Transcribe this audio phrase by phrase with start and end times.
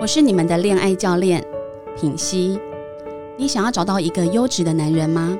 [0.00, 1.44] 我是你们的恋爱教练
[1.96, 2.56] 品溪。
[3.36, 5.36] 你想要找到一个优质的男人吗？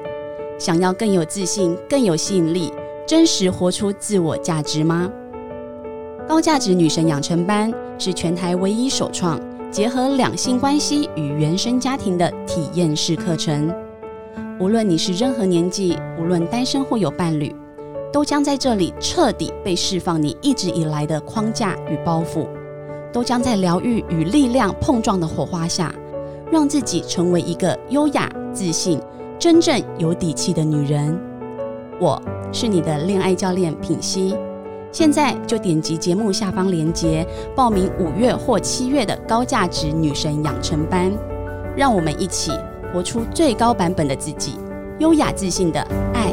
[0.58, 2.72] 想要更有自信、更有吸引力、
[3.06, 5.08] 真实活出自我价值吗？
[6.26, 9.40] 高价值女神养成班是全台唯一首创
[9.70, 13.72] 结合两性关系与原生家庭的体验式课程。
[14.58, 17.54] 无论你是任何年纪，无论单身或有伴侣，
[18.12, 22.48] 都将在这里彻底被释放你一直以来的框架与包袱，
[23.12, 25.94] 都将在疗愈与力量碰撞的火花下，
[26.50, 29.00] 让自己成为一个优雅、自信、
[29.38, 31.18] 真正有底气的女人。
[32.00, 32.20] 我
[32.52, 34.34] 是你的恋爱教练品溪，
[34.92, 41.12] 现在就点击节目下方链接报名五月或七月的高价值女神养成班，
[41.76, 42.52] 让我们一起。
[42.90, 44.54] 活出最高版本的自己，
[44.98, 45.78] 优雅自信的
[46.14, 46.32] 爱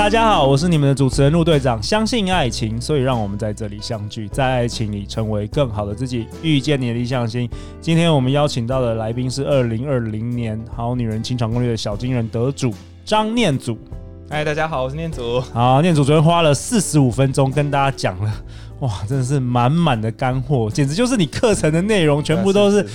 [0.00, 1.80] 大家好，我是你们的主持人陆队长。
[1.82, 7.46] 相信爱情，所以让我们在这里相聚，在爱情里成为更好的自己，遇见你的理想型。
[7.82, 12.72] 今天我们邀请到的来宾是二零二零年《好女人情场攻略》的小金人得主
[13.04, 13.76] 张念祖。
[14.30, 15.38] 嗨，大家好，我是念祖。
[15.52, 18.32] 好，念祖昨天花了四十五分钟跟大家讲了，
[18.78, 22.86] 哇，真的是满满的干货，简直就是你课程的内容，全部都是。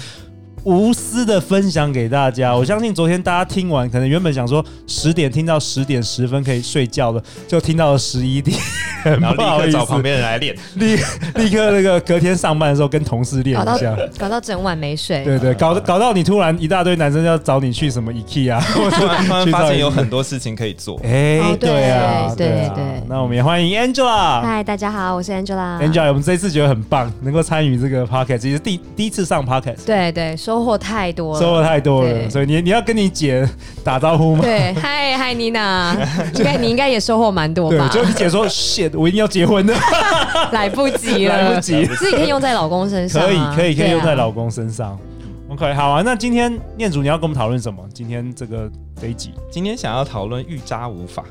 [0.66, 8.58] 无私的分享给大家，我相信昨天大家听完，可能原本想说十点听到十点十分可以睡觉了，就听到了十一点，
[9.06, 10.96] 然后立刻找旁边人来练，立
[11.36, 33.48] 立刻那个隔天上班的时候跟同事练一下，搞到整晚没睡，对对，搞搞到你突然一大堆男生要找你去什么 IKEA，突然突然发现有很多事情可以做，哎，对啊，对对，那我们也欢迎 Angela，嗨，大家好，我是 Angela，Angela，我们这一次觉得很棒，能够参与这个 Podcast，其实第第一次上 Podcast，对对，收获太多了，收获太多了，所以你你要跟你姐
[33.84, 34.42] 打招呼吗？
[34.42, 35.94] 对，嗨 嗨，妮娜，
[36.34, 37.90] 应该你应该也收获蛮多吧？
[37.92, 39.74] 对，就你姐说，shit，我一定要结婚的，
[40.54, 44.98] 来不及了，来不及，自己可以用在老公身上，可以可以可以用在老公身上。
[45.50, 47.84] OK，好啊，那今天念祖你要跟我们讨论什么？
[47.94, 48.72] 今天这个
[49.02, 51.26] 这一集，今天想要讨论遇渣无法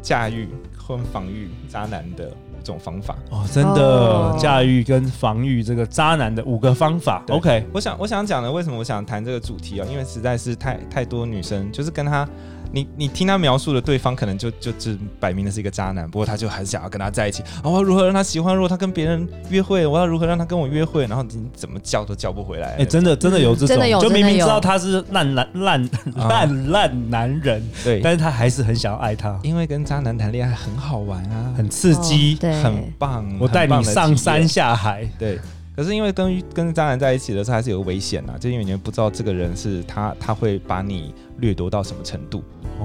[0.00, 2.30] 驾驭婚防御渣男的。
[2.62, 7.22] 这种方法哦，真的驾驭跟防御这个渣男的五个方法。
[7.28, 9.86] OK，我想我想讲的，为什么我想谈这个主题啊？
[9.90, 12.26] 因为实在是太太多女生就是跟他。
[12.72, 17.42] 你你听他描述的对方可能就就是摆明的是一个渣男，不过他就很想要跟他在一起。
[17.62, 18.54] 哦，我要如何让他喜欢？
[18.54, 21.06] 如果他跟别人约会，我要如何让他跟我约会？
[21.06, 22.68] 然后你怎么叫都叫不回来。
[22.68, 33.30] 哎、欸，真的真的有这种，就明明知道他是烂男 烂烂烂男人，对，但是他还是很想要爱他，因为跟渣男谈恋爱很好玩啊，很刺激，哦、对，很棒。
[33.38, 35.38] 我带你上山下海，对。
[35.82, 42.40] 可是因为跟跟渣男在一起的时候还是有危险啊，就因为你不知道这个人是他他会把你掠夺到什么程度。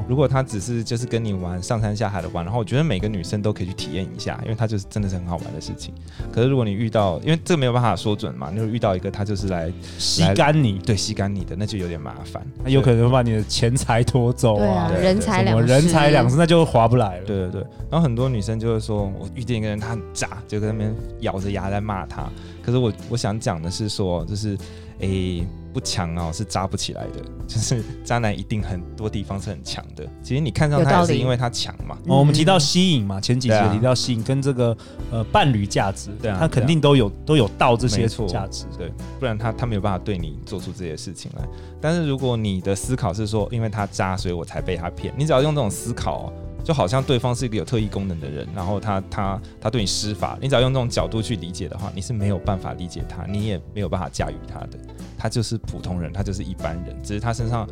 [0.07, 5.93] 如果他只是就是跟你玩上山下海的玩，然后我觉得每个女生都可以去体验一下，因为他就是真的是很好玩的事情。
[6.31, 17.25] 可是如果你遇到，因为这个没有办法说准嘛，你会遇到一个他就是来吸干你，对，吸干你的，那就有点麻烦，他有可能会把你的钱财拖走啊，人财两失，人财两失，那就划不来了。
[17.25, 22.29] 对对对，然后很多女生就会说，我遇见一个人他很渣，就在那边咬着牙在骂他。
[22.67, 24.57] 可是我我想讲的是说，就是，
[24.99, 27.23] 诶、欸，不强哦，是扎不起来的。
[27.47, 30.05] 就是渣男一定很多地方是很强的。
[30.21, 31.97] 其实你看上他也是因为他强嘛。
[32.07, 34.75] 哦，我们提到吸引嘛，前几集提到吸引跟这个
[35.11, 41.47] 呃伴侣价值，对啊，他肯定都有都有到这些价值，对，不然他他没有办法对你做出这些事情来。
[41.79, 46.33] 但是如果你的思考是说，因为他渣，所以我才被他骗，你只要用这种思考。
[46.63, 54.77] 就好像对方是一个有特异功能的人，然后他他他对你施法，你只要用这种角度去理解的话，你是没有办法理解他，你也没有办法驾驭他的。
[55.17, 57.67] 他就是普通人，他就是一般人，只是他身上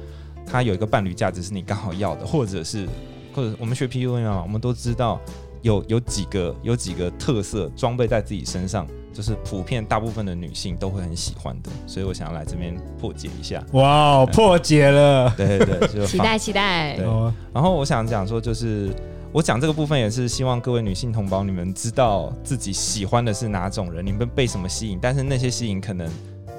[0.45, 2.87] 他有一个伴侣价值是你刚好要的，或者是
[3.33, 5.19] 或者我们学 PUA 嘛，我们都知道
[5.61, 8.87] 有有几个有几个特色装备在自己身上。
[9.15, 13.63] 就是普遍大部分的女性都会很喜欢的，所以我想要来这边破解一下。
[13.71, 15.33] 哇哦，破解了！
[15.37, 16.97] 对对对，就期待期待。
[16.97, 17.05] 对，
[17.53, 18.93] 然后我想讲说，就是
[19.31, 26.05] 我讲这个部分也是希望各位女性同胞，你们知道自己喜欢的是哪种人，你们被什么吸引，但是那些吸引可能。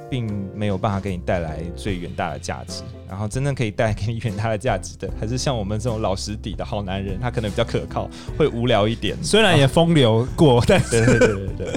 [0.09, 11.73] 并没有办法给你带来最远大的价值，然后真正可以带给你远大的价值的，还是像我们这种老实底的好男人，他可能比较可靠，会无聊一点，虽然也风流过，但是对对对对对。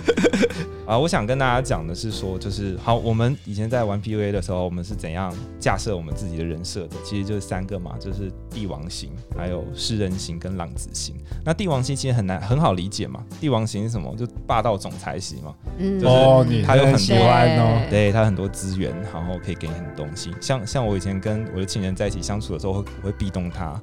[0.89, 6.95] 啊，我想跟大家讲的是说，就是好，我们以前在玩 PUA 的时候，我们是怎样架设我们自己的人设的？
[7.06, 11.15] 其实就是三个嘛，就是帝王型，还有诗人型跟浪子型。
[11.45, 14.12] 那帝王型其实很难很好理解嘛，帝王型是什么？
[14.15, 15.53] 就霸道总裁型嘛。
[15.77, 20.33] 嗯，就是他有很多喜欢哦，对他很多资源，然后可以给你很多东西。
[20.42, 23.80] 像像我以前跟我的亲人在一起相处的时候，会我会壁咚他。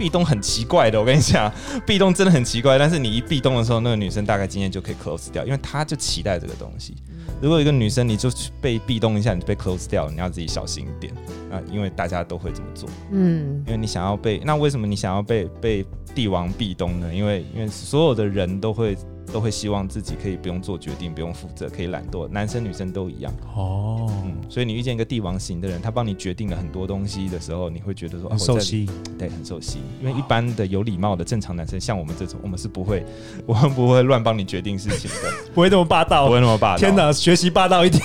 [0.00, 1.52] 壁咚很奇怪的，我跟你讲，
[1.84, 2.78] 壁咚真的很奇怪。
[2.78, 6.96] 但是你一壁咚的时候，那个女生大概今天就可以 close 掉，因为她就期待这个东西。
[7.40, 8.28] 如果一个女生你就
[8.60, 11.12] 被壁咚一下，你就被 close 掉了，你要自己小心一点
[11.50, 12.88] 啊，因为大家都会这么做。
[13.12, 17.14] 嗯，因为你想要被，那为什么你想要被被帝王壁咚呢？
[17.14, 18.96] 因为因为所有的人都会。
[19.32, 22.26] 都会希望自己可以不用做决定，不用负责，可以懒惰。
[22.26, 24.34] 男生女生都一样哦、嗯。
[24.48, 29.78] 所以你遇见一个帝王型的人，他帮你决定了很多东西的时候，你会觉得说很受吸引、啊，对，很受吸。
[30.02, 33.06] 因为一般的有礼貌的正常男生，像我们这种，我们是不会，
[33.46, 36.78] 我们不会乱帮你决定事情的，不会那么霸道，不会那么霸道。
[36.78, 38.02] 天哪，学习霸道一点。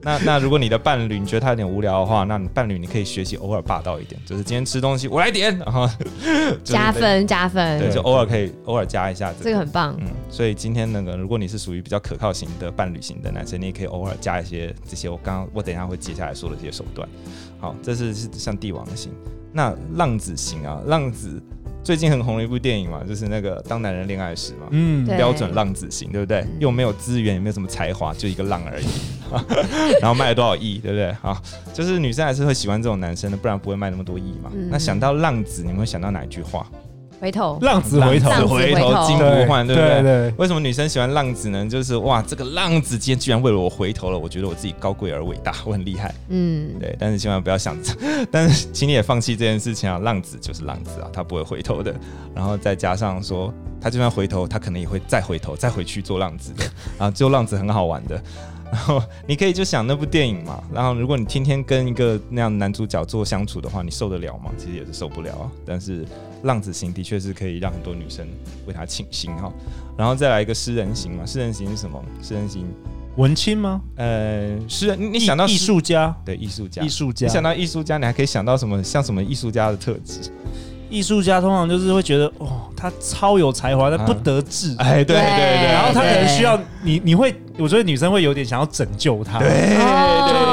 [0.00, 5.86] 那那如果你的伴侣你觉得他有点无聊的话，那你伴侣你可以学习偶尔霸道一点，就是今天吃东西我来点，然 后
[6.64, 9.94] 加分加分，对，就偶尔可以偶尔加一下这个，这个很棒。
[10.00, 17.06] 嗯，所以今天那个如果你是属于比较可靠型的伴侣型的男生，你也可以偶尔加一些这些我刚刚我等一下会接下来说的这些手段。
[17.60, 19.12] 好，这是是像帝王型，
[19.52, 21.42] 那浪子型啊，浪子。
[21.82, 26.44] 最近很红的一部电影嘛，就是那个《当男人恋爱时》嘛，嗯，标准浪子型，对不对？
[26.58, 28.86] 又没有资源，也没有什么才华，就一个浪而已，
[30.02, 31.06] 然后卖了多少亿，对不对？
[31.22, 31.40] 啊，
[31.72, 34.50] 就是女生还是会喜欢这种男生的，不然不会卖那么多亿嘛。
[34.54, 36.66] 嗯、那想到浪子，你们会想到哪一句话？
[37.20, 40.32] 回头，浪子回头，回头金不换，对不对？
[40.38, 41.66] 为什么女生喜欢浪子呢？
[41.68, 46.14] 就是哇，这个浪子今天居然为了我回头了，我觉得我自己高贵而伟大，我很厉害。
[46.28, 46.94] 嗯，对。
[46.98, 47.92] 但是千万不要想着，
[48.30, 49.98] 但是请你也放弃这件事情啊！
[49.98, 51.94] 浪子就是浪子啊，他不会回头的。
[52.34, 56.64] 然后再加上说，他就算回头，他可能也会再回头，再回去做浪子的。
[56.98, 58.22] 啊，做浪子很好玩的。
[58.70, 64.50] 然后你可以就想那部电影嘛，然后如果你天天跟一个那样男主角做相处的话，你受得了吗？
[64.58, 65.50] 其实也是受不了啊。
[65.64, 66.04] 但是
[66.42, 68.26] 浪子型的确是可以让很多女生
[68.66, 69.52] 为他倾心哈。
[69.96, 72.02] 然后再来一个诗人型嘛，诗人型是什么？
[72.22, 72.66] 诗人型
[73.16, 73.80] 文青吗？
[73.96, 76.14] 呃，诗人，你想到艺术家？
[76.24, 77.26] 对，艺术家，艺术家。
[77.26, 78.80] 你想到艺术家，你还可以想到什么？
[78.84, 80.30] 像什么艺术家的特质？
[80.90, 84.74] 艺术家通常就是会觉得，哦，他超有才华，但不得志。
[84.78, 89.38] 哎，对对对，然后他可能需要你，你会，我觉得女生会有点想要拯救他。
[89.38, 89.76] 对对，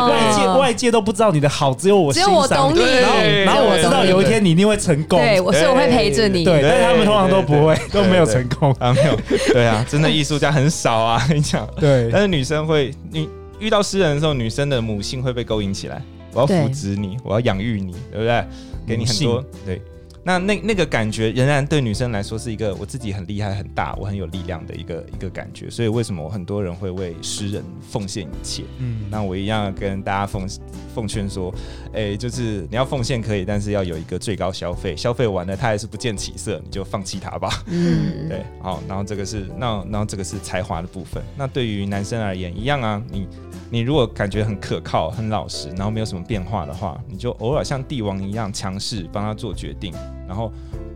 [0.10, 2.30] 外界外界都不知道你的好，只有我欣赏。
[2.30, 2.80] 只有我懂你。
[2.80, 5.20] 然后然后我知道有一天你一定会成功。
[5.20, 6.44] 对，所以我会陪着你。
[6.44, 9.18] 对，但是他们通常都不会，都没有成功啊，没有。
[9.54, 11.68] 对啊，真的艺术家很少啊，跟 你讲。
[11.80, 13.30] 对，但是女生会，你
[13.60, 16.02] 遇到诗人的时候，女生的母性会被勾引起来。
[16.34, 18.46] 我要扶植你，我要养育你，对不对？
[18.86, 19.82] 给你很多对。
[20.28, 28.64] 那那那个感觉仍然对女生来说是一个我自己很厉害很大我很有力量的一个一个感觉，所以为什么我很多人会为诗人奉献一切？
[28.80, 30.50] 嗯，那我一样跟大家奉
[30.96, 31.54] 奉劝说，
[31.94, 37.64] 哎、欸，就是你要奉献可以，但是要有一个最高消费，消费完了他还是不见起色，你就放弃他吧。
[37.68, 41.22] 嗯， 对，好，然后这个是那然后这个是才华的部分。
[41.38, 43.28] 那对于男生而言一样啊，你
[43.70, 49.94] 你如果感觉很可靠很老实，然后没有什么变化的话，你就偶尔像帝王一样强势帮他做决定。
[50.28, 50.52] 然后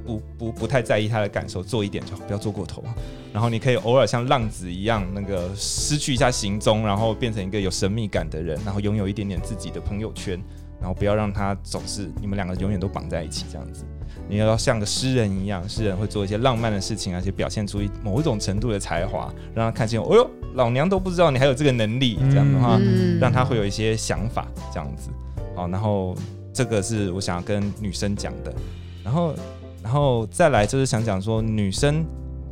[0.05, 2.83] 不不不太在意他的感受，做一点就好，不要做过头。
[3.31, 10.41] 然后你可以偶尔像浪子一样，那个失去一下行踪，然后变成一个有神秘感的人，然后拥有一点点自己的朋友圈，
[10.79, 13.86] 然后不要让他总是你们两个永远都绑在一起这样子。
[14.27, 22.79] 你要像个诗人一样，诗人会做一些浪漫的事情，而且表现出某一种程度的才华，让他看见，哦哟，老娘都不知道你还有这个能力，这样的话，
[23.19, 25.09] 让他会有一些想法这样子。
[25.55, 26.15] 好，然后
[26.51, 28.51] 这个是我想要跟女生讲的。
[29.03, 29.34] 然后，
[29.82, 32.06] 然后再来就是想讲说女生，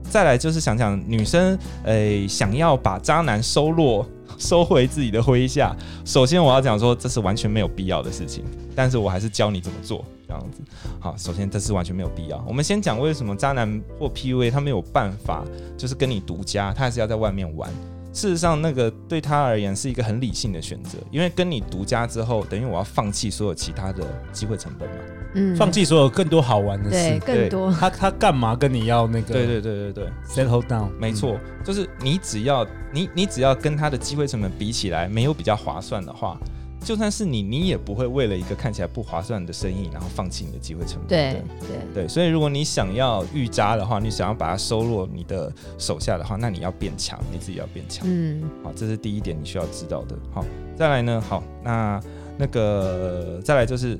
[0.10, 4.06] 再来就是想讲女生，诶，想要把渣男收落，
[4.38, 5.76] 收回自己的麾下。
[6.06, 8.44] 首先我要讲说，这是完全没有必要的事情，
[8.76, 10.62] 但是我还是教你怎么做，这样子。
[11.00, 12.44] 好，首先这是完全没有必要。
[12.48, 15.44] 我们先讲为什么渣男或 PUA 他没有办法，
[15.78, 17.70] 就是跟你独家，他还是要在外面玩。
[18.14, 24.96] 事实上，那个对他而言是一个很理性的选择，因为跟你独家之后，等于我要放弃所有其他的机会成本嘛。
[25.38, 27.72] 嗯，放弃所有更多好玩的事，对，更多。
[27.72, 29.34] 他他干嘛跟你要那个？
[29.34, 30.90] 对对对对对，settle down。
[31.00, 36.38] 没错，嗯、就是你只要你你只要跟他的机会成本比起来没有比较划算的话。
[36.80, 41.08] 就算是你，你也不会为了一个看起来不划算的生意，然后放弃你的机会成本。
[41.08, 48.06] 对对对，所以如果你想要预渣的话，你想要把它收落你的手下的话，那你要变强，你自己要变强。
[48.08, 50.16] 嗯，好，这是第一点你需要知道的。
[50.32, 50.46] 好，
[50.78, 52.00] 再来呢，好，那
[52.38, 53.98] 那个再来就是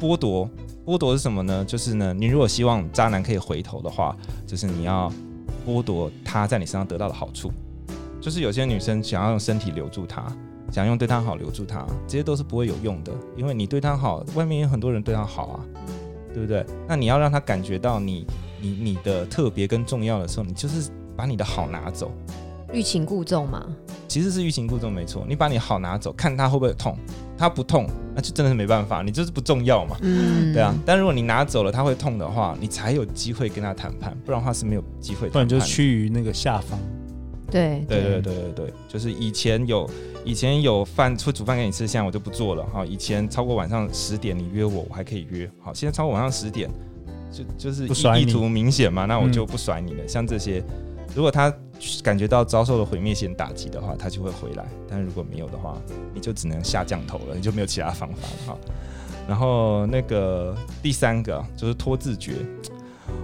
[0.00, 0.48] 剥夺，
[0.86, 1.64] 剥夺是什么呢？
[1.64, 4.14] 就是呢，你如果希望渣男可以回头的话，
[4.46, 5.10] 就是你要
[5.66, 7.50] 剥夺他在你身上得到的好处。
[8.20, 10.24] 就是有些女生想要用身体留住他，
[10.70, 15.60] 想用对他好留住他，这些都是不会有用的，因为你对他好，外面有很多人对他好啊，
[16.32, 16.64] 对不对？
[16.88, 18.26] 那你要让他感觉到你
[18.60, 22.10] 你你的特别跟重要的时候，你就是把你的好拿走，
[22.72, 23.66] 欲擒故纵嘛。
[24.08, 26.96] 其实是欲擒故纵没错，你把你好拿走，看他会不会痛，
[27.36, 30.74] 他不痛，那就真的是没办法，你就是不重要嘛，嗯，对啊。
[30.86, 35.32] 但如果你拿走了，他会痛的话，你才有机会跟他谈判，不然的话是没有机会谈判。
[35.32, 36.78] 不然就趋于那个下方。
[37.50, 39.88] 对对对对对对，就是以前有
[40.24, 42.84] 以前有饭会煮饭给你吃，现在我就不做了哈。
[42.84, 46.68] 以前超过晚上十点你约我，我还可以约，好，现在超过晚上十点
[47.30, 47.86] 就就是
[48.18, 50.02] 意图明显嘛，那我就不甩你了。
[50.02, 50.64] 嗯、像这些，
[51.14, 51.52] 如果他
[52.02, 55.76] 感觉到遭受了毁灭性打击的话，他就会回来；但如果没有的话，
[56.14, 58.58] 你就只能下降头了，你就没有其他方法了哈。
[59.28, 62.34] 然后那个第三个就是拖字诀，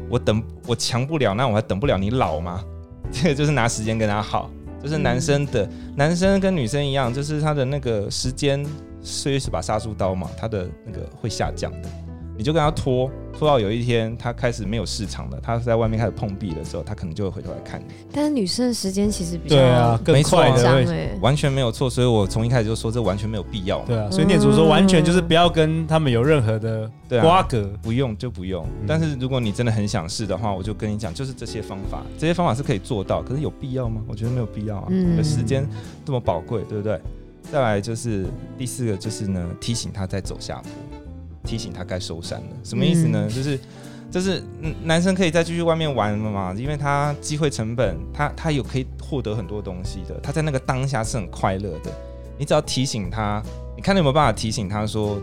[0.09, 2.65] 我等我强不了，那我还等不了你老吗？
[3.13, 4.51] 这个就是拿时间跟他耗，
[4.83, 8.65] 就是男生的、男生跟女生一样，就是他的那个时间，
[9.03, 11.89] 岁月是把杀猪刀嘛，他的那个会下降的。
[12.37, 17.87] 你就跟他拖拖到有一天他开始没有市场了，他在外面开始碰壁的时候，他可能就会回头来看你。
[18.13, 21.89] 但是女生的时间其实比较对啊，更快的，欸、完全没有错。
[21.89, 23.79] 所以我从一开始就说这完全没有必要。
[23.87, 26.91] 对啊，所以念祖说完全就是不要跟他们有任何的
[27.23, 28.63] 瓜葛，啊、不用就不用。
[28.83, 34.03] 嗯、但是如果你真的很想试的话，我就跟你讲，就是这些方法，这些方法是可以做到，可是有必要吗？
[34.07, 34.89] 我觉得没有必要啊。
[35.25, 35.67] 时间
[36.05, 37.01] 这么宝贵，对不对？
[37.51, 38.27] 再来就是
[38.59, 40.71] 第四个，就是呢提醒他再走下坡。
[41.45, 43.27] 提醒他该收山了，什么意思呢？
[43.27, 43.61] 嗯、就是，
[44.11, 44.43] 就是
[44.85, 51.91] 男生可以再继续外面玩了嘛，因为他机会成本，他他有可以获得很多东西的，他在那个当下是很快乐的。
[52.39, 53.43] 你只要提醒他，
[53.77, 55.21] 你看你有没有办法提醒他说，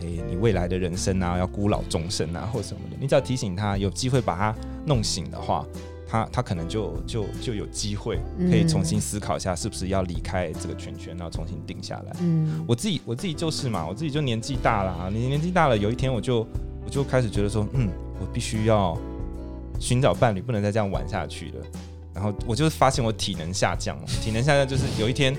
[0.00, 2.96] 诶、欸，你未来的人生啊，要孤老终生啊，或什么的。
[3.00, 4.54] 你只要提醒他，有机会把他
[4.86, 5.66] 弄醒的话。
[6.10, 8.18] 他他可能就就就有机会
[8.50, 12.16] 可以重新思考一下，是不是要离开这个圈圈，然后重新定下来。
[12.20, 16.44] 嗯，我自己我自己就是嘛，我自己就年纪大了，你年纪大了，有一天我就
[16.84, 17.88] 我就开始觉得说，嗯，
[18.20, 18.98] 我必须要
[19.78, 21.64] 寻找伴侣，不能再这样玩下去了。
[22.12, 25.36] 然后我就是发现我体能下降了，体能下降就是有一天，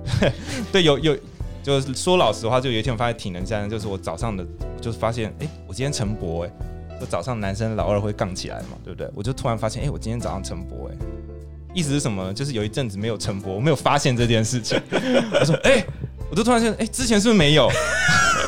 [0.72, 1.14] 对，有有
[1.62, 4.46] 就是说老实话，就有一天我发现体能下降，就是我早上的，
[4.80, 6.50] 就是发现，哎，我今天晨勃，哎。
[7.00, 9.10] 就早上男生老二会杠起来嘛，对不对？
[9.14, 10.94] 我就突然发现，哎、我今天早上晨勃，哎，
[11.74, 12.32] 意思是什么？
[12.32, 14.80] 就是有一阵子没有晨勃，我没有发现这件事情。
[15.38, 15.84] 我说，哎、
[16.30, 17.68] 我就突然间，哎、之前是不是没有？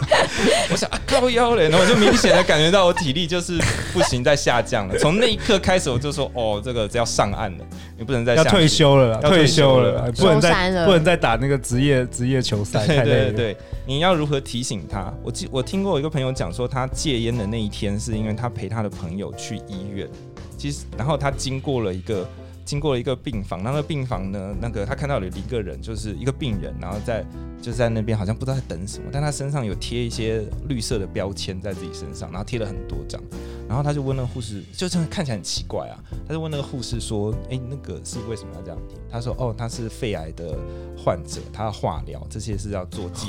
[0.70, 3.58] 我想啊，靠腰嘞，然后我就明显的感觉到我体力就是
[3.92, 4.98] 不行，在下降了。
[4.98, 7.64] 从那一刻开始，我就说，哦，这个只要上岸了，
[7.96, 12.86] 你不能再下要退休了，要退休了，不能再不能再打那个职业职业球赛。
[12.86, 15.12] 对对对，你要如何提醒他？
[15.22, 20.08] 我记我听过一个朋友讲说，他戒烟的那一天是因为他陪他的朋友去医院，
[20.56, 22.28] 其实然后他经过了一个。
[22.68, 27.24] 经过了一个病房，那个病房呢，那个他看到了一个人，就是一个病人，然后在
[27.62, 33.18] 就在那边，好像不知道在等什么，但他身上有贴一些绿色的标签在自己身上，然后贴了很多张，
[33.66, 35.96] 然后他就问那个护士，就真的看起来很奇怪啊，
[36.26, 38.98] 他就问那个护士说，哎，那个是为什么要这样贴？
[39.10, 40.54] 他说，哦，他是肺癌的
[40.94, 43.28] 患者，他要化疗，这些是要做记，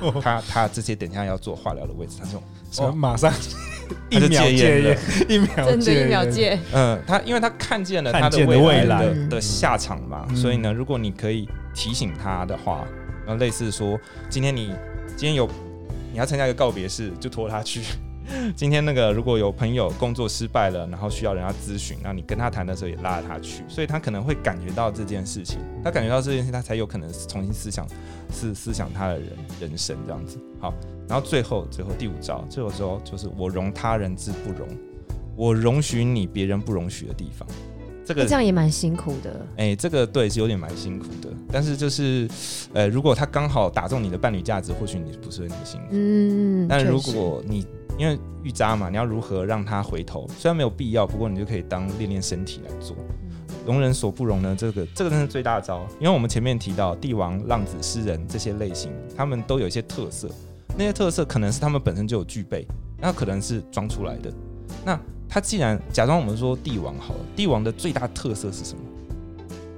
[0.22, 2.42] 他他这些等一下要做化疗的位置，他说，
[2.86, 3.32] 我，马上。
[4.08, 6.56] 一秒戒烟，一秒真的，一秒戒。
[6.72, 12.86] 嗯，他因为他看见了他的未来的的下场嘛，所以呢，如果你可以提醒他的话，
[13.26, 14.72] 然后类似说，今天你
[15.16, 15.50] 今天有
[16.12, 17.80] 你要参加一个告别式，就拖他去。
[18.56, 27.86] 今天那个如果有朋友工作失败了，然后需要人家咨询，那你跟他谈的时候也拉着他去，所以他可能会感觉到这件事情，他感觉到这件事，他才有可能重新思想
[28.30, 29.28] 思思想他的人
[29.60, 30.38] 人生这样子。
[30.58, 30.72] 好，
[31.08, 34.68] 然后最后最后第五招，最后说就是我容他人之不容，
[35.36, 37.46] 我容许你别人不容许的地方。
[38.02, 39.46] 这个这样也蛮辛苦的。
[39.56, 42.28] 哎、欸，这个对是有点蛮辛苦的，但是就是
[42.72, 45.86] 呃，如果他刚好打中你的伴侣价值，或许你不是很辛苦。
[45.90, 47.64] 嗯，但如果你
[48.00, 50.26] 因为预渣嘛，你要如何让他回头？
[50.38, 52.96] 虽然没有必要，不过你就可以当练练身体来做。
[53.66, 55.86] 容人所不容呢，这个这个真是最大招。
[55.98, 60.30] 因为我们前面提到帝王、浪子、诗人这些类型，他们都有一些特色，
[60.78, 62.66] 那些特色可能是他们本身就有具备，
[62.98, 64.32] 那可能是装出来的。
[64.82, 68.82] 那他既然假装我们说帝王好了，帝王的最大特色是什么？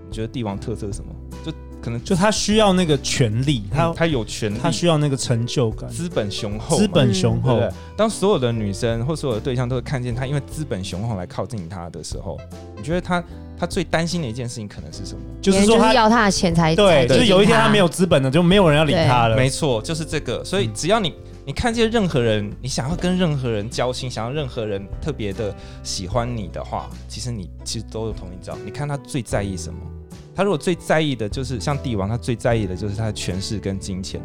[0.08, 1.12] 你觉得帝王特色是什么？
[1.82, 7.58] 就可能就他需要那个权利，他、嗯、他有权力，他需要那个成就感，资本雄厚，资本雄厚。
[7.58, 12.38] 对，当所有的女生或所有的对象都会看见他，因为资本雄厚来靠近他的时候，
[12.76, 13.22] 你觉得他
[13.58, 15.20] 他最担心的一件事情可能是什么？
[15.40, 19.36] 就是说他要他的钱才对，就是有一天他没有资本了，就没有人要理他了。
[19.36, 20.44] 没错，就是这个。
[20.44, 21.12] 所以只要你
[21.44, 28.56] 你看见任何人，你想要跟任何人交心，想要任何人特别的喜欢你的话，其实你其实都有同一招。
[28.64, 29.78] 你看他最在意什么？
[30.34, 34.20] 他如果最在意的就是像帝王，他最在意的就是他的权势跟金钱，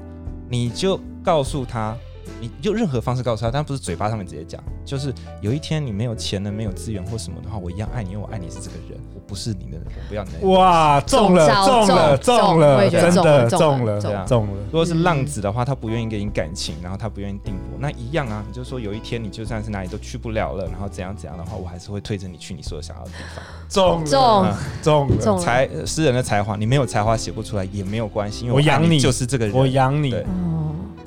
[0.49, 1.95] 你就告诉他。
[2.39, 10.49] 你用任何方式告诉他，但不是嘴巴上面直接讲，就是有一天你没有钱了，没有资源或什么的话，我一样爱你，因为我爱你是这个人，我不是你的人，我不要你的人。
[10.49, 14.53] 哇，中了，中了，中了，真的中了，对啊，中了。
[14.65, 18.43] 如果是浪子的话，他不愿意给你感情，然后他不愿意定夺，那一样啊。
[18.47, 23.43] 你就说有一天你就算是哪里都去不了了，然后怎样怎样的话，我还是会推着你去你所想要的地方。
[23.69, 24.45] 中中
[24.81, 30.15] 中中才诗人的才华，你没有才华写不出来也没有关系，因为我养你就是这个人，我养你。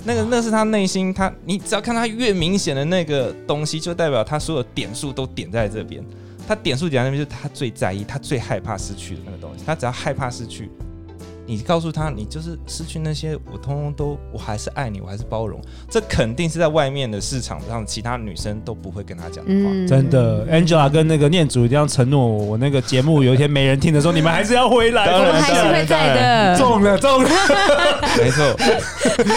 [0.04, 6.02] 那个那是他内心，他你只要看他越明显的那个东西，就代表他所有点数都点在这边。
[6.48, 9.62] 他点数点在那边，就是他最在意、他最害怕失去的那个东西。
[9.64, 10.68] 他只要害怕失去，
[11.50, 15.60] 你告诉他，你就是失去那些，我通通都，我还是爱你，我还是包容。
[15.88, 19.70] 这肯定是在外面的市场上，其他女生都不会跟他讲的话。
[19.72, 26.56] 嗯、真的，Angela 跟那个念祖一定要承诺我，我那个节目有一天没人听的时候，你们还是要回来，我们还是会在的。
[26.56, 27.30] 中了，中了，
[28.16, 28.44] 没错。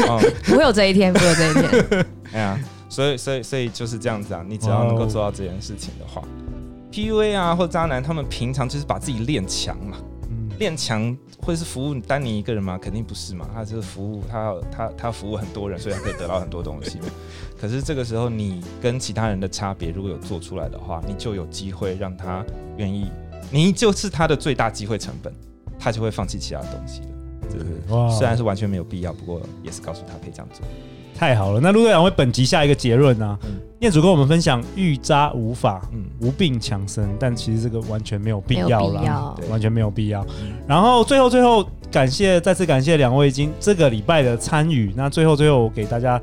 [0.08, 2.06] 哦， 不会有这一天，不会有这一天。
[2.34, 4.46] 哎呀，所以，所以，所以就是这样子啊。
[4.48, 6.22] 你只要能够做到这件事情的话
[6.92, 9.98] ，PUA 啊，或渣男，他们平常就是把自己练强嘛。
[10.60, 12.78] 练强会是服务单你一个人吗？
[12.82, 13.50] 肯定不是嘛。
[13.54, 17.00] 他是服务，他要他他服务很多人，所以他可以得到很多东西。
[17.60, 22.44] 可是这个时候，你跟其他人的差别如果有做出来的话，你就有机会让他
[22.78, 23.12] 愿意，
[23.52, 25.34] 你就是他的最大机会成本，
[25.78, 27.08] 他就会放弃其他东西了。
[27.52, 27.60] 对，
[28.18, 30.66] 虽然是完全没有必要，不过也是告诉他可以这样做。
[31.16, 33.40] 太好了，那陆队长为本集下一个结论呢、啊？
[33.44, 40.22] 嗯、念祖跟我们分享遇渣无法，嗯，无病强身，但其实这个完全没有必要了，完全没有必要。
[40.42, 44.92] 嗯、然后最后最后感谢，再次感谢两位今这个礼拜的参与。
[44.98, 46.20] 那最后最后我给大家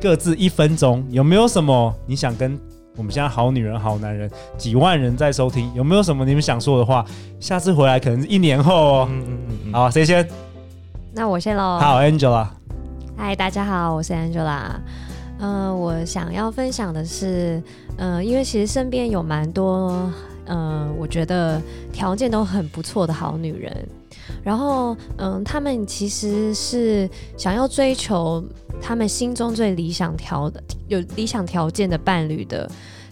[0.00, 2.58] 各自一分钟，有没有什么你想跟
[2.96, 7.04] 我们现在好女人好男人几万人在收听，有没有什么你们想说的话？
[7.38, 9.08] 下次回来可能是一年后哦。
[9.10, 10.26] 嗯嗯嗯嗯，好，谁先？
[11.12, 11.78] 那我先喽。
[11.78, 12.59] 好，Angela。
[13.22, 14.76] 嗨，大家好，我是 Angela。
[15.40, 17.62] 嗯、我想要分享的是，
[17.98, 20.10] 嗯、因为其实身边有蛮多，
[20.46, 21.60] 嗯、我觉得
[21.92, 23.86] 条件都很不错的好女人。
[24.42, 27.06] 然后，嗯、呃，她们其实是
[27.36, 28.42] 想要追求
[28.80, 32.70] 她们心中最理想条的、有理想条件的伴侣的。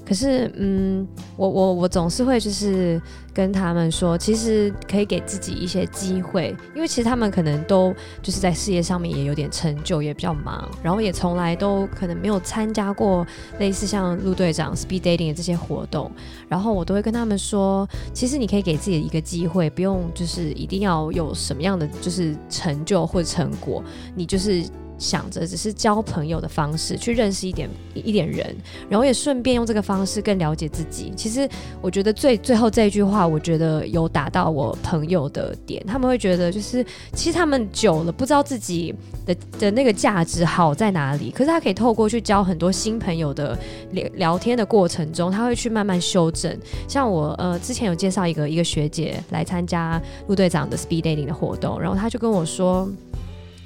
[0.09, 2.99] 可是，嗯，我我我总是会就是
[3.35, 13.27] 跟他们说，其实可以给自己一些机会，因为其实他们可能都就是在事业上面也有点成就，也比较忙，然后也从来都可能没有参加过
[13.59, 16.11] 类似像陆队长 speed dating 的这些活动，
[16.49, 24.65] 然后我都会跟他们说，其实你可以给自己一个机会，不用就是一定要有什么样的就是成就或成果，你就是。
[24.99, 28.55] 想着只是交朋友的方式去认识一点一点人，
[28.89, 31.13] 然后也顺便用这个方式更了解自己。
[31.17, 31.49] 其实
[31.81, 35.83] 我觉得最最后这一句话，我觉得有打到我朋友的点。
[35.87, 43.59] 他们会觉得就是其实他们久了不知道自己的的那个价值好在哪里，可是他可以透过去交很多新朋友的
[43.93, 46.57] 聊聊天的过程中，他会去慢慢修正。
[46.89, 52.89] 像我呃之前有介绍一个一个学姐来参加陆队长的 speed dating 的活动，然后他就跟我说。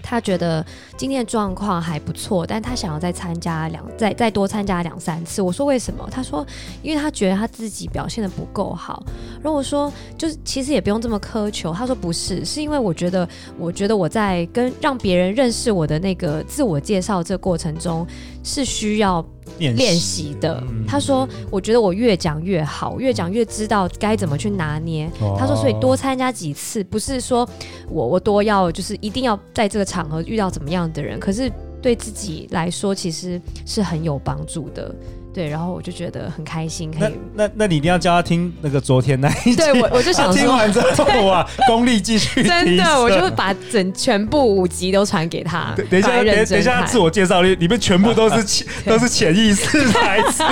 [0.02, 0.64] 他觉得
[0.96, 5.40] 今天的状况还不错，但他想要再参加两再再多参加两三次。
[5.40, 6.06] 我说为什么？
[6.10, 6.46] 他说
[6.82, 9.02] 因为他觉得他自己表现的不够好。
[9.42, 11.72] 然后我说就是其实也不用这么苛求。
[11.72, 18.06] 他说不是，是因为我觉得我觉得我在跟让别人认识我的那个自我介绍这过程中
[18.42, 19.24] 是需要。
[19.58, 27.48] 练习的，他说：“我觉得我越讲越好，越讲越知道该怎么去拿捏。”他说：“所以多参加几次，不是说
[27.88, 34.92] 我我多要就是一定要在这个场合遇到怎么样的人，可是对自己来说其实是很有帮助的。”
[35.32, 37.12] 对，然后我就觉得很开心，可以。
[37.34, 39.56] 那那那你一定要叫他听那个昨天那一集。
[39.56, 42.42] 对，我我就想说，听完之后哇，功力继续。
[42.42, 45.74] 真的，我就把整全部五集都传给他。
[45.90, 50.42] 等一下，等等一下，自我介绍里里面全部都是潜 都是潜意识台词。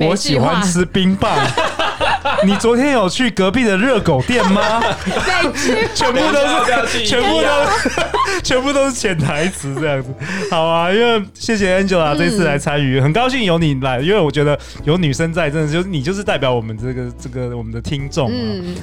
[0.00, 1.38] 我喜欢吃冰棒。
[2.44, 4.82] 你昨天有去隔壁的热狗店吗？
[5.94, 7.48] 全部都是，全部都，
[8.42, 10.08] 全部都是潜台词这样子。
[10.50, 18.34] 好啊，因为谢谢 Angela 这次来参与，很高兴有你来，因为我觉得有女生在，真的就是你就是代表我们这个这个我们的听众啊，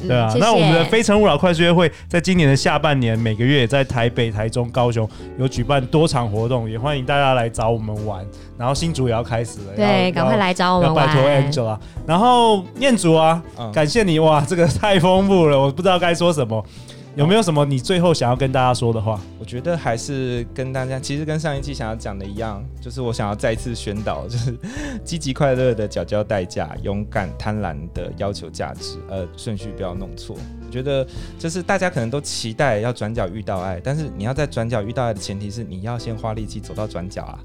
[0.07, 0.33] 对啊。
[0.39, 8.25] 那我们的非诚勿扰快速约会在今年的下半年，每个月也在台北、台中、高雄有举办多场活动，也欢迎大家来找我们玩。
[8.57, 11.07] 然后新竹也要开始了，对，赶快来找我们玩。
[11.07, 16.63] 拜托 Angela，然后念祖啊，嗯、感谢你哇，这个太丰富了，我不知道该说什么。
[17.13, 19.19] 有没有什么你最后想要跟大家说的话？
[19.37, 24.57] 我觉得还是跟大家，其实跟上一期想要讲的一样，就是我想要再次宣导，就是
[25.03, 30.37] 积极快乐的缴交代价，勇敢贪婪的要求价值，呃，顺序不要弄错。
[30.65, 31.05] 我觉得
[31.37, 37.39] 就是大家可能都期待要转角遇到爱，但是你要在转角遇到爱的前提是你要先花力气走到转角啊。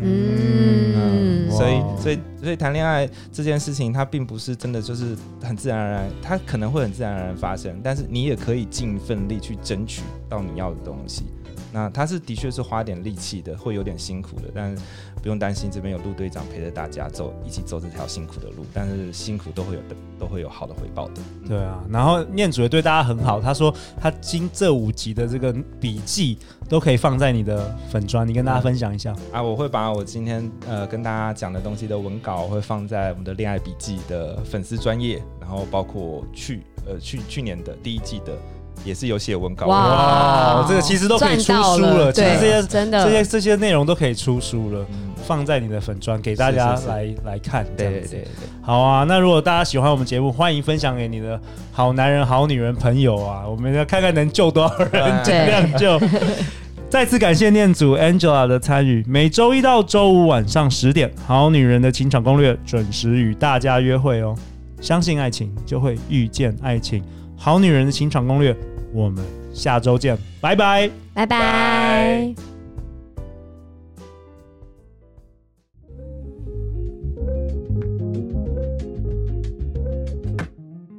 [0.00, 11.24] 嗯，所以所以所以谈恋爱这件事情，它并不是真的就是很自然而然，它可能会很自然而然发生，但是你也可以尽一份力去争取到你要的东西。
[11.72, 14.82] 那他是的确是花点力气的，会有点辛苦的，但是
[15.22, 18.66] 不用担心，这边有陆队长陪着大家走，一起走这条辛苦的路。
[18.74, 21.22] 但是辛苦都会有的，都会有好的回报的。
[21.48, 26.36] 对啊，然后念主也对大家很好，他说他今这五集的这个笔记
[26.68, 29.16] 都可以放在你的粉专，你跟大家分享一下。
[29.32, 38.36] 啊，我会把我今天呃跟大家讲的东西的文稿会放在我们的恋爱笔记的粉丝专业，然后包括去呃去去年的第一季的。
[38.84, 39.72] 也是有写文稿的。
[39.72, 43.04] 哇，这个其实都可以出书了，其实这些真的。
[43.04, 45.12] 这些这些内容都可以出书了，嗯。
[45.24, 46.88] 放在你的粉砖给大家是是是。
[46.88, 47.64] 来来看。
[47.76, 48.24] 对对对，
[48.60, 56.00] 好啊，那如果大家喜欢我们节目，欢迎分享给你的好男人、好女人朋友啊，我们要看看能救多少人，尽量救。
[56.90, 64.34] 再次感谢念祖 Angela 的参与，每周一到周五晚上十点，《好女人的情场攻略》准时与大家约会哦。
[64.80, 67.00] 相信爱情，就会遇见爱情，
[67.44, 68.54] 《好女人的情场攻略》，
[68.94, 72.32] 我们下周见，拜拜，拜拜。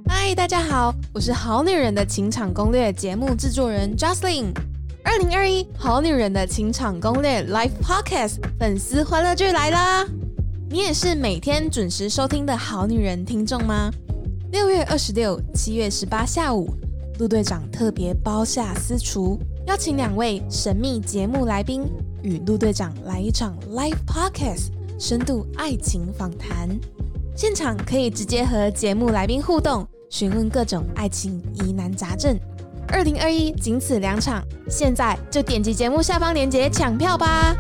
[0.10, 4.47] 嗨，大家好，我是《好女人的情场攻略》节目制作人 Jocelyn。
[5.01, 10.06] 二零二一《好女人的情场攻略》Live Podcast 粉丝欢乐剧来啦！
[10.69, 13.89] 你也是每天准时收听的好女人听众吗？
[14.53, 16.69] 六月二十六、七月十八下午，
[17.17, 21.81] 陆队长特别包下私厨，邀请两位神秘节目来宾
[22.21, 24.67] 与陆队长来一场 Live Podcast
[24.99, 26.69] 深度爱情访谈。
[27.35, 32.39] 现场可以直接和节目来宾互动，询问各种爱情疑难杂症。
[32.89, 37.57] 二零二一仅此两场，现在就点击节目下方链接抢票吧！